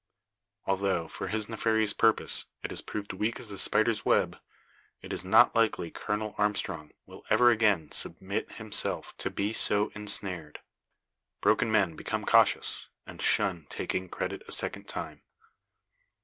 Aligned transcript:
Although, 0.65 1.07
for 1.07 1.27
his 1.27 1.47
nefarious 1.47 1.93
purpose, 1.93 2.45
it 2.63 2.71
has 2.71 2.81
proved 2.81 3.13
weak 3.13 3.39
as 3.39 3.51
a 3.51 3.59
spider's 3.59 4.03
web, 4.03 4.39
it 5.03 5.13
is 5.13 5.23
not 5.23 5.53
likely 5.55 5.91
Colonel 5.91 6.33
Armstrong 6.39 6.89
will 7.05 7.23
ever 7.29 7.51
again 7.51 7.91
submit 7.91 8.53
himself 8.53 9.15
to 9.19 9.29
be 9.29 9.53
so 9.53 9.89
ensnared. 9.93 10.57
Broken 11.39 11.71
men 11.71 11.95
become 11.95 12.25
cautious, 12.25 12.87
and 13.05 13.21
shun 13.21 13.67
taking 13.69 14.09
credit 14.09 14.41
a 14.47 14.51
second 14.51 14.87
time. 14.87 15.21